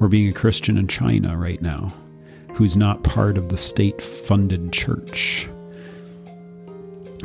or 0.00 0.08
being 0.08 0.26
a 0.26 0.32
Christian 0.32 0.78
in 0.78 0.88
China 0.88 1.36
right 1.36 1.60
now, 1.60 1.92
who's 2.54 2.78
not 2.78 3.04
part 3.04 3.36
of 3.36 3.50
the 3.50 3.58
state-funded 3.58 4.72
church. 4.72 5.46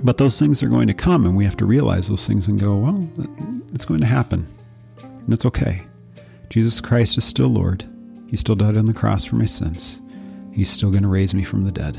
But 0.04 0.18
those 0.18 0.38
things 0.38 0.62
are 0.62 0.68
going 0.68 0.88
to 0.88 0.94
come, 0.94 1.26
and 1.26 1.38
we 1.38 1.46
have 1.46 1.56
to 1.56 1.66
realize 1.66 2.10
those 2.10 2.28
things 2.28 2.50
and 2.50 2.60
go, 2.60 2.76
well, 2.76 3.10
it's 3.74 3.86
going 3.86 4.02
to 4.02 4.06
happen, 4.06 4.46
and 5.02 5.34
it's 5.34 5.46
okay. 5.46 5.86
Jesus 6.50 6.82
Christ 6.82 7.18
is 7.18 7.24
still 7.24 7.48
Lord. 7.48 7.86
He 8.30 8.38
still 8.38 8.56
died 8.56 8.78
on 8.78 8.86
the 8.86 8.94
cross 8.94 9.26
for 9.26 9.36
my 9.36 9.46
sins. 9.46 10.02
He's 10.52 10.70
still 10.70 10.92
going 10.92 11.04
to 11.04 11.10
raise 11.10 11.34
me 11.34 11.44
from 11.44 11.64
the 11.64 11.72
dead. 11.72 11.98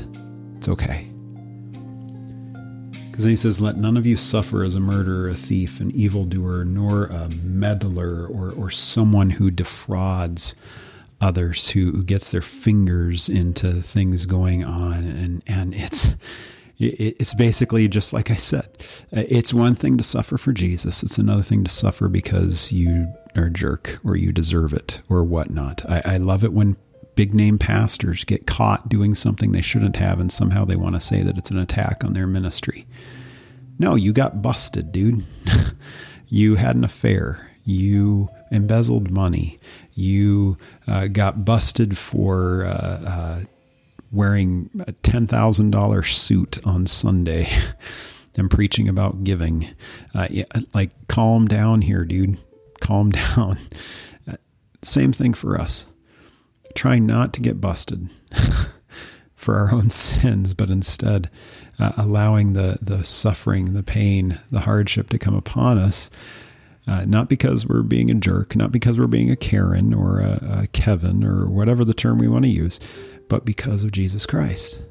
It's 0.57 0.67
okay. 0.67 1.09
Because 3.17 3.23
then 3.23 3.31
he 3.31 3.35
says, 3.35 3.61
Let 3.61 3.77
none 3.77 3.97
of 3.97 4.05
you 4.05 4.17
suffer 4.17 4.63
as 4.63 4.75
a 4.75 4.79
murderer, 4.79 5.29
a 5.29 5.35
thief, 5.35 5.79
an 5.79 5.91
evildoer, 5.91 6.65
nor 6.65 7.05
a 7.05 7.29
meddler, 7.29 8.27
or, 8.27 8.51
or 8.51 8.69
someone 8.69 9.31
who 9.31 9.49
defrauds 9.49 10.55
others, 11.19 11.69
who, 11.69 11.91
who 11.91 12.03
gets 12.03 12.31
their 12.31 12.41
fingers 12.41 13.29
into 13.29 13.81
things 13.81 14.25
going 14.25 14.63
on. 14.63 15.03
And, 15.03 15.43
and 15.47 15.73
it's 15.73 16.15
it's 16.79 17.33
basically 17.33 17.87
just 17.87 18.13
like 18.13 18.29
I 18.29 18.35
said. 18.35 18.67
It's 19.11 19.51
one 19.51 19.73
thing 19.73 19.97
to 19.97 20.03
suffer 20.03 20.37
for 20.37 20.53
Jesus. 20.53 21.01
It's 21.01 21.17
another 21.17 21.41
thing 21.41 21.63
to 21.63 21.71
suffer 21.71 22.07
because 22.07 22.71
you 22.71 23.11
a 23.45 23.49
jerk 23.51 23.99
or 24.03 24.15
you 24.15 24.31
deserve 24.31 24.73
it 24.73 24.99
or 25.09 25.23
whatnot. 25.23 25.87
I, 25.89 26.01
I 26.05 26.17
love 26.17 26.43
it 26.43 26.53
when 26.53 26.77
big 27.15 27.33
name 27.33 27.57
pastors 27.57 28.23
get 28.23 28.45
caught 28.45 28.89
doing 28.89 29.15
something 29.15 29.51
they 29.51 29.61
shouldn't 29.61 29.95
have 29.95 30.19
and 30.19 30.31
somehow 30.31 30.63
they 30.63 30.75
want 30.75 30.95
to 30.95 31.01
say 31.01 31.23
that 31.23 31.37
it's 31.37 31.49
an 31.49 31.57
attack 31.57 32.03
on 32.03 32.13
their 32.13 32.27
ministry. 32.27 32.85
No, 33.79 33.95
you 33.95 34.13
got 34.13 34.41
busted, 34.41 34.91
dude. 34.91 35.23
you 36.27 36.55
had 36.55 36.75
an 36.75 36.83
affair. 36.83 37.51
You 37.63 38.29
embezzled 38.51 39.11
money. 39.11 39.59
You 39.93 40.57
uh, 40.87 41.07
got 41.07 41.43
busted 41.43 41.97
for 41.97 42.65
uh, 42.65 43.01
uh, 43.05 43.39
wearing 44.11 44.69
a 44.87 44.93
$10,000 44.93 46.13
suit 46.13 46.59
on 46.65 46.85
Sunday 46.85 47.49
and 48.37 48.49
preaching 48.49 48.87
about 48.87 49.23
giving. 49.23 49.67
Uh, 50.13 50.27
yeah, 50.29 50.45
like, 50.73 50.91
calm 51.07 51.47
down 51.47 51.81
here, 51.81 52.05
dude. 52.05 52.37
Calm 52.87 53.09
down. 53.35 53.57
Same 54.81 55.11
thing 55.11 55.33
for 55.33 55.59
us. 55.59 55.87
Try 56.73 56.99
not 56.99 57.33
to 57.33 57.41
get 57.41 57.59
busted 57.59 58.09
for 59.35 59.55
our 59.55 59.73
own 59.73 59.89
sins, 59.89 60.53
but 60.53 60.69
instead 60.69 61.29
uh, 61.79 61.91
allowing 61.97 62.53
the, 62.53 62.77
the 62.81 63.03
suffering, 63.03 63.73
the 63.73 63.83
pain, 63.83 64.39
the 64.51 64.61
hardship 64.61 65.09
to 65.09 65.19
come 65.19 65.35
upon 65.35 65.77
us. 65.77 66.09
Uh, 66.87 67.03
not 67.03 67.27
because 67.27 67.65
we're 67.65 67.83
being 67.83 68.09
a 68.09 68.13
jerk, 68.13 68.55
not 68.55 68.71
because 68.71 68.97
we're 68.97 69.07
being 69.07 69.29
a 69.29 69.35
Karen 69.35 69.93
or 69.93 70.21
a, 70.21 70.61
a 70.61 70.67
Kevin 70.67 71.25
or 71.25 71.45
whatever 71.45 71.83
the 71.83 71.93
term 71.93 72.17
we 72.17 72.29
want 72.29 72.45
to 72.45 72.49
use, 72.49 72.79
but 73.27 73.43
because 73.43 73.83
of 73.83 73.91
Jesus 73.91 74.25
Christ. 74.25 74.81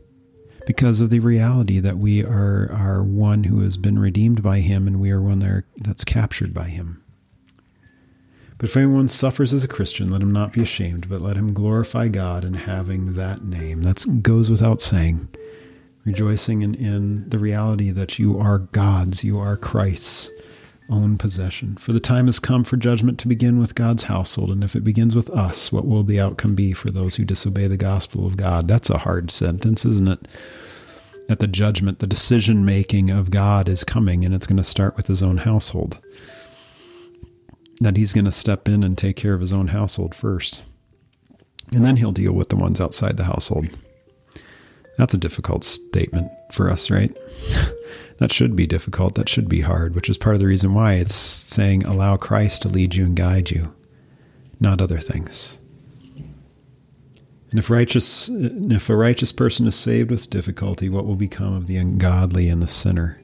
Because 0.66 1.00
of 1.00 1.08
the 1.08 1.20
reality 1.20 1.80
that 1.80 1.96
we 1.96 2.22
are, 2.22 2.70
are 2.70 3.02
one 3.02 3.44
who 3.44 3.60
has 3.60 3.78
been 3.78 3.98
redeemed 3.98 4.42
by 4.42 4.60
him 4.60 4.86
and 4.86 5.00
we 5.00 5.10
are 5.10 5.22
one 5.22 5.38
that 5.38 5.48
are, 5.48 5.66
that's 5.78 6.04
captured 6.04 6.52
by 6.52 6.68
him. 6.68 7.02
But 8.58 8.70
if 8.70 8.76
anyone 8.76 9.08
suffers 9.08 9.52
as 9.52 9.64
a 9.64 9.68
Christian, 9.68 10.08
let 10.08 10.22
him 10.22 10.32
not 10.32 10.52
be 10.52 10.62
ashamed, 10.62 11.08
but 11.08 11.20
let 11.20 11.36
him 11.36 11.52
glorify 11.52 12.08
God 12.08 12.44
in 12.44 12.54
having 12.54 13.14
that 13.14 13.44
name. 13.44 13.82
That 13.82 14.22
goes 14.22 14.50
without 14.50 14.80
saying. 14.80 15.28
Rejoicing 16.06 16.62
in, 16.62 16.74
in 16.74 17.28
the 17.28 17.38
reality 17.38 17.90
that 17.90 18.18
you 18.18 18.38
are 18.38 18.58
God's, 18.58 19.24
you 19.24 19.38
are 19.38 19.56
Christ's 19.56 20.30
own 20.88 21.18
possession. 21.18 21.76
For 21.76 21.92
the 21.92 22.00
time 22.00 22.26
has 22.26 22.38
come 22.38 22.64
for 22.64 22.76
judgment 22.76 23.18
to 23.18 23.28
begin 23.28 23.58
with 23.58 23.74
God's 23.74 24.04
household, 24.04 24.50
and 24.50 24.62
if 24.62 24.76
it 24.76 24.84
begins 24.84 25.16
with 25.16 25.28
us, 25.30 25.72
what 25.72 25.86
will 25.86 26.04
the 26.04 26.20
outcome 26.20 26.54
be 26.54 26.72
for 26.72 26.90
those 26.90 27.16
who 27.16 27.24
disobey 27.24 27.66
the 27.66 27.76
gospel 27.76 28.26
of 28.26 28.36
God? 28.36 28.68
That's 28.68 28.88
a 28.88 28.98
hard 28.98 29.30
sentence, 29.30 29.84
isn't 29.84 30.08
it? 30.08 30.28
That 31.28 31.40
the 31.40 31.48
judgment, 31.48 31.98
the 31.98 32.06
decision 32.06 32.64
making 32.64 33.10
of 33.10 33.30
God 33.32 33.68
is 33.68 33.82
coming, 33.82 34.24
and 34.24 34.32
it's 34.32 34.46
going 34.46 34.58
to 34.58 34.64
start 34.64 34.96
with 34.96 35.08
his 35.08 35.22
own 35.24 35.38
household. 35.38 35.98
That 37.80 37.96
he's 37.96 38.12
going 38.12 38.24
to 38.24 38.32
step 38.32 38.68
in 38.68 38.82
and 38.82 38.96
take 38.96 39.16
care 39.16 39.34
of 39.34 39.40
his 39.40 39.52
own 39.52 39.68
household 39.68 40.14
first. 40.14 40.62
And 41.72 41.84
then 41.84 41.96
he'll 41.96 42.12
deal 42.12 42.32
with 42.32 42.48
the 42.48 42.56
ones 42.56 42.80
outside 42.80 43.16
the 43.16 43.24
household. 43.24 43.68
That's 44.96 45.14
a 45.14 45.18
difficult 45.18 45.64
statement 45.64 46.30
for 46.52 46.70
us, 46.70 46.90
right? 46.90 47.12
that 48.18 48.32
should 48.32 48.56
be 48.56 48.66
difficult. 48.66 49.14
That 49.14 49.28
should 49.28 49.48
be 49.48 49.60
hard, 49.60 49.94
which 49.94 50.08
is 50.08 50.16
part 50.16 50.36
of 50.36 50.40
the 50.40 50.46
reason 50.46 50.74
why 50.74 50.94
it's 50.94 51.14
saying 51.14 51.84
allow 51.84 52.16
Christ 52.16 52.62
to 52.62 52.68
lead 52.68 52.94
you 52.94 53.04
and 53.04 53.16
guide 53.16 53.50
you, 53.50 53.74
not 54.58 54.80
other 54.80 55.00
things. 55.00 55.58
And 57.50 57.58
if 57.58 57.70
righteous, 57.70 58.28
if 58.32 58.88
a 58.88 58.96
righteous 58.96 59.32
person 59.32 59.66
is 59.66 59.76
saved 59.76 60.10
with 60.10 60.30
difficulty, 60.30 60.88
what 60.88 61.06
will 61.06 61.16
become 61.16 61.54
of 61.54 61.66
the 61.66 61.76
ungodly 61.76 62.48
and 62.48 62.62
the 62.62 62.68
sinner? 62.68 63.20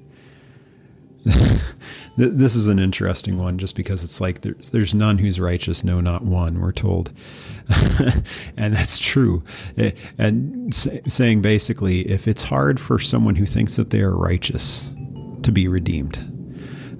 th- 2.16 2.32
this 2.34 2.54
is 2.54 2.66
an 2.66 2.78
interesting 2.78 3.38
one 3.38 3.58
just 3.58 3.74
because 3.74 4.04
it's 4.04 4.20
like 4.20 4.40
there's, 4.40 4.70
there's 4.70 4.94
none 4.94 5.18
who's 5.18 5.40
righteous, 5.40 5.84
no, 5.84 6.00
not 6.00 6.22
one, 6.22 6.60
we're 6.60 6.72
told. 6.72 7.10
and 8.56 8.74
that's 8.74 8.98
true. 8.98 9.42
Eh, 9.76 9.92
and 10.18 10.74
saying 10.74 11.42
basically, 11.42 12.08
if 12.08 12.26
it's 12.26 12.42
hard 12.42 12.80
for 12.80 12.98
someone 12.98 13.36
who 13.36 13.46
thinks 13.46 13.76
that 13.76 13.90
they 13.90 14.00
are 14.00 14.16
righteous 14.16 14.90
to 15.42 15.52
be 15.52 15.68
redeemed, 15.68 16.18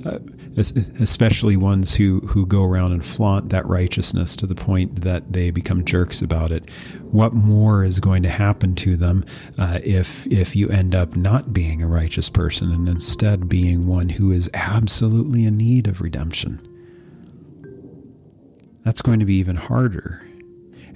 uh, 0.04 0.18
especially 0.56 1.56
ones 1.56 1.94
who, 1.94 2.20
who 2.20 2.46
go 2.46 2.62
around 2.62 2.92
and 2.92 3.04
flaunt 3.04 3.48
that 3.50 3.66
righteousness 3.66 4.36
to 4.36 4.46
the 4.46 4.54
point 4.54 5.00
that 5.02 5.32
they 5.32 5.50
become 5.50 5.84
jerks 5.84 6.20
about 6.20 6.52
it. 6.52 6.68
What 7.10 7.32
more 7.32 7.84
is 7.84 8.00
going 8.00 8.22
to 8.24 8.28
happen 8.28 8.74
to 8.76 8.96
them 8.96 9.24
uh, 9.58 9.80
if 9.82 10.26
if 10.26 10.54
you 10.54 10.68
end 10.68 10.94
up 10.94 11.16
not 11.16 11.52
being 11.52 11.82
a 11.82 11.86
righteous 11.86 12.28
person 12.28 12.70
and 12.70 12.88
instead 12.88 13.48
being 13.48 13.86
one 13.86 14.10
who 14.10 14.30
is 14.30 14.50
absolutely 14.54 15.46
in 15.46 15.56
need 15.56 15.86
of 15.86 16.00
redemption? 16.00 16.60
That's 18.84 19.02
going 19.02 19.20
to 19.20 19.26
be 19.26 19.36
even 19.36 19.56
harder. 19.56 20.26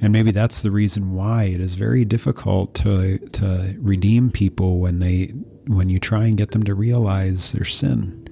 And 0.01 0.13
maybe 0.13 0.33
that's 0.33 0.63
the 0.63 0.71
reason 0.71 1.15
why 1.15 1.45
it 1.45 1.61
is 1.61 1.75
very 1.75 2.05
difficult 2.05 2.75
to 2.77 3.19
to 3.19 3.75
redeem 3.79 4.31
people 4.31 4.81
when 4.81 4.99
they 4.99 5.33
when 5.67 5.89
you 5.89 5.99
try 5.99 6.27
and 6.27 6.37
get 6.37 6.51
them 6.51 6.65
to 6.65 6.75
realize 6.75 7.53
their 7.53 7.65
sin 7.65 8.26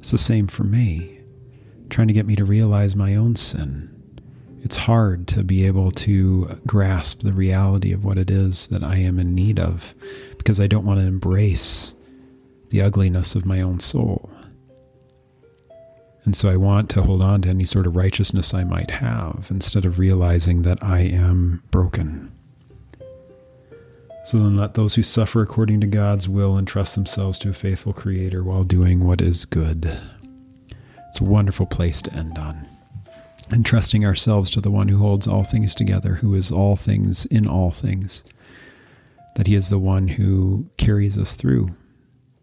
it's 0.00 0.12
the 0.12 0.18
same 0.18 0.46
for 0.46 0.64
me, 0.64 1.20
trying 1.90 2.08
to 2.08 2.14
get 2.14 2.24
me 2.24 2.34
to 2.36 2.44
realize 2.46 2.96
my 2.96 3.14
own 3.14 3.36
sin. 3.36 3.86
It's 4.62 4.76
hard 4.76 5.28
to 5.28 5.44
be 5.44 5.66
able 5.66 5.90
to 5.92 6.58
grasp 6.66 7.20
the 7.20 7.34
reality 7.34 7.92
of 7.92 8.02
what 8.02 8.16
it 8.16 8.30
is 8.30 8.68
that 8.68 8.82
I 8.82 8.96
am 8.96 9.18
in 9.18 9.34
need 9.34 9.58
of 9.58 9.94
because 10.38 10.58
I 10.58 10.66
don't 10.68 10.86
want 10.86 11.00
to 11.00 11.06
embrace 11.06 11.92
the 12.70 12.80
ugliness 12.80 13.34
of 13.34 13.44
my 13.44 13.60
own 13.60 13.78
soul. 13.78 14.30
And 16.24 16.34
so 16.34 16.48
I 16.48 16.56
want 16.56 16.88
to 16.90 17.02
hold 17.02 17.20
on 17.20 17.42
to 17.42 17.50
any 17.50 17.66
sort 17.66 17.86
of 17.86 17.94
righteousness 17.94 18.54
I 18.54 18.64
might 18.64 18.90
have 18.90 19.48
instead 19.50 19.84
of 19.84 19.98
realizing 19.98 20.62
that 20.62 20.82
I 20.82 21.00
am 21.00 21.62
broken. 21.70 22.32
So 24.22 24.38
then 24.38 24.56
let 24.56 24.74
those 24.74 24.94
who 24.94 25.02
suffer 25.02 25.40
according 25.40 25.80
to 25.80 25.86
God's 25.86 26.28
will 26.28 26.58
entrust 26.58 26.94
themselves 26.94 27.38
to 27.40 27.50
a 27.50 27.54
faithful 27.54 27.92
Creator 27.92 28.44
while 28.44 28.64
doing 28.64 29.04
what 29.04 29.20
is 29.20 29.44
good. 29.44 30.00
It's 31.08 31.20
a 31.20 31.24
wonderful 31.24 31.66
place 31.66 32.02
to 32.02 32.14
end 32.14 32.38
on. 32.38 32.68
Entrusting 33.50 34.04
ourselves 34.04 34.50
to 34.50 34.60
the 34.60 34.70
one 34.70 34.88
who 34.88 34.98
holds 34.98 35.26
all 35.26 35.42
things 35.42 35.74
together, 35.74 36.16
who 36.16 36.34
is 36.34 36.52
all 36.52 36.76
things 36.76 37.26
in 37.26 37.48
all 37.48 37.70
things. 37.70 38.22
That 39.36 39.46
he 39.46 39.54
is 39.54 39.70
the 39.70 39.78
one 39.78 40.06
who 40.06 40.70
carries 40.76 41.18
us 41.18 41.34
through, 41.34 41.74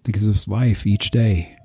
that 0.04 0.12
gives 0.12 0.28
us 0.28 0.48
life 0.48 0.86
each 0.86 1.12
day. 1.12 1.56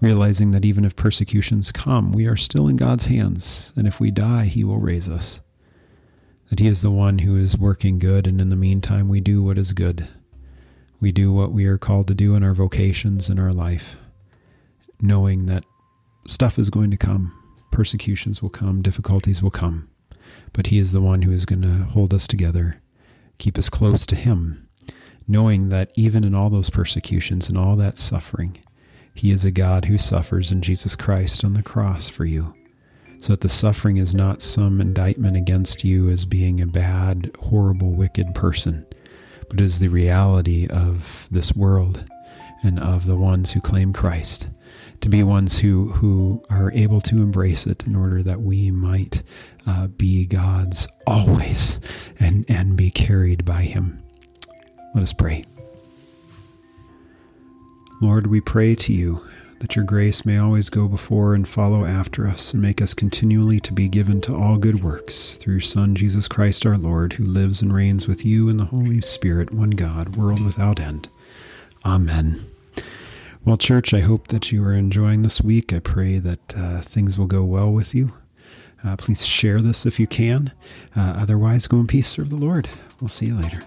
Realizing 0.00 0.52
that 0.52 0.64
even 0.64 0.84
if 0.84 0.94
persecutions 0.94 1.72
come, 1.72 2.12
we 2.12 2.26
are 2.26 2.36
still 2.36 2.68
in 2.68 2.76
God's 2.76 3.06
hands, 3.06 3.72
and 3.74 3.88
if 3.88 3.98
we 3.98 4.12
die, 4.12 4.44
he 4.44 4.62
will 4.62 4.78
raise 4.78 5.08
us 5.08 5.40
that 6.48 6.58
He 6.58 6.66
is 6.66 6.82
the 6.82 6.90
one 6.90 7.20
who 7.20 7.36
is 7.36 7.58
working 7.58 7.98
good, 7.98 8.26
and 8.26 8.40
in 8.40 8.48
the 8.48 8.56
meantime, 8.56 9.08
we 9.08 9.20
do 9.20 9.42
what 9.42 9.58
is 9.58 9.72
good. 9.72 10.08
We 11.00 11.12
do 11.12 11.32
what 11.32 11.52
we 11.52 11.66
are 11.66 11.78
called 11.78 12.08
to 12.08 12.14
do 12.14 12.34
in 12.34 12.42
our 12.42 12.54
vocations 12.54 13.28
in 13.28 13.38
our 13.38 13.52
life, 13.52 13.96
knowing 15.00 15.46
that 15.46 15.64
stuff 16.26 16.58
is 16.58 16.70
going 16.70 16.90
to 16.90 16.96
come, 16.96 17.32
persecutions 17.70 18.42
will 18.42 18.50
come, 18.50 18.82
difficulties 18.82 19.42
will 19.42 19.50
come, 19.50 19.88
but 20.52 20.68
He 20.68 20.78
is 20.78 20.92
the 20.92 21.02
one 21.02 21.22
who 21.22 21.32
is 21.32 21.44
going 21.44 21.62
to 21.62 21.84
hold 21.84 22.12
us 22.12 22.26
together, 22.26 22.80
keep 23.38 23.58
us 23.58 23.68
close 23.68 24.04
to 24.06 24.16
Him, 24.16 24.68
knowing 25.28 25.68
that 25.68 25.92
even 25.94 26.24
in 26.24 26.34
all 26.34 26.50
those 26.50 26.70
persecutions 26.70 27.48
and 27.48 27.56
all 27.56 27.76
that 27.76 27.98
suffering, 27.98 28.58
He 29.14 29.30
is 29.30 29.44
a 29.44 29.50
God 29.50 29.84
who 29.84 29.98
suffers 29.98 30.50
in 30.50 30.62
Jesus 30.62 30.96
Christ 30.96 31.44
on 31.44 31.54
the 31.54 31.62
cross 31.62 32.08
for 32.08 32.24
you 32.24 32.54
so 33.18 33.32
that 33.32 33.40
the 33.40 33.48
suffering 33.48 33.96
is 33.96 34.14
not 34.14 34.42
some 34.42 34.80
indictment 34.80 35.36
against 35.36 35.84
you 35.84 36.08
as 36.08 36.24
being 36.24 36.60
a 36.60 36.66
bad, 36.66 37.30
horrible, 37.40 37.90
wicked 37.90 38.34
person, 38.34 38.86
but 39.50 39.60
is 39.60 39.78
the 39.78 39.88
reality 39.88 40.66
of 40.68 41.28
this 41.30 41.54
world 41.54 42.04
and 42.62 42.78
of 42.78 43.06
the 43.06 43.16
ones 43.16 43.52
who 43.52 43.60
claim 43.60 43.92
Christ, 43.92 44.48
to 45.00 45.08
be 45.08 45.22
ones 45.22 45.58
who, 45.58 45.90
who 45.90 46.42
are 46.50 46.72
able 46.72 47.00
to 47.02 47.16
embrace 47.16 47.66
it 47.66 47.86
in 47.86 47.94
order 47.94 48.22
that 48.22 48.40
we 48.40 48.70
might 48.70 49.22
uh, 49.66 49.88
be 49.88 50.26
God's 50.26 50.88
always 51.06 51.80
and, 52.18 52.44
and 52.48 52.76
be 52.76 52.90
carried 52.90 53.44
by 53.44 53.62
Him. 53.62 54.02
Let 54.94 55.02
us 55.02 55.12
pray. 55.12 55.44
Lord, 58.00 58.28
we 58.28 58.40
pray 58.40 58.74
to 58.76 58.92
you 58.92 59.20
that 59.60 59.76
your 59.76 59.84
grace 59.84 60.24
may 60.24 60.38
always 60.38 60.70
go 60.70 60.88
before 60.88 61.34
and 61.34 61.48
follow 61.48 61.84
after 61.84 62.26
us, 62.26 62.52
and 62.52 62.62
make 62.62 62.80
us 62.80 62.94
continually 62.94 63.60
to 63.60 63.72
be 63.72 63.88
given 63.88 64.20
to 64.22 64.34
all 64.34 64.56
good 64.56 64.82
works, 64.82 65.36
through 65.36 65.54
your 65.54 65.60
Son, 65.60 65.94
Jesus 65.94 66.28
Christ 66.28 66.64
our 66.64 66.78
Lord, 66.78 67.14
who 67.14 67.24
lives 67.24 67.60
and 67.60 67.74
reigns 67.74 68.06
with 68.06 68.24
you 68.24 68.48
in 68.48 68.56
the 68.56 68.66
Holy 68.66 69.00
Spirit, 69.00 69.52
one 69.52 69.70
God, 69.70 70.16
world 70.16 70.44
without 70.44 70.80
end. 70.80 71.08
Amen. 71.84 72.40
Well, 73.44 73.56
church, 73.56 73.94
I 73.94 74.00
hope 74.00 74.28
that 74.28 74.52
you 74.52 74.64
are 74.64 74.74
enjoying 74.74 75.22
this 75.22 75.40
week. 75.40 75.72
I 75.72 75.78
pray 75.78 76.18
that 76.18 76.56
uh, 76.56 76.80
things 76.82 77.18
will 77.18 77.26
go 77.26 77.44
well 77.44 77.72
with 77.72 77.94
you. 77.94 78.10
Uh, 78.84 78.96
please 78.96 79.26
share 79.26 79.60
this 79.60 79.86
if 79.86 79.98
you 79.98 80.06
can. 80.06 80.52
Uh, 80.94 81.14
otherwise, 81.16 81.66
go 81.66 81.78
in 81.78 81.86
peace, 81.86 82.08
serve 82.08 82.30
the 82.30 82.36
Lord. 82.36 82.68
We'll 83.00 83.08
see 83.08 83.26
you 83.26 83.36
later. 83.36 83.60